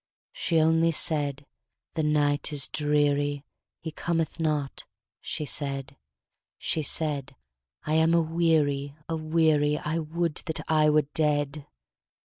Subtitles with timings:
[0.31, 1.45] She only said,
[1.93, 3.45] 'The night is dreary,
[3.81, 4.83] He cometh not,'
[5.19, 5.95] she said;
[6.57, 7.35] She said,
[7.83, 11.67] 'I am aweary, aweary, I would that I were dead!'